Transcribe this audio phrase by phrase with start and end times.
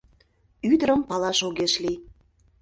[0.71, 1.97] Ӱдырым палаш огеш лий.